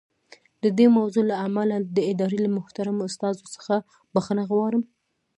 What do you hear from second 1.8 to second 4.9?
د ادارې له محترمو استازو څخه بښنه غواړم.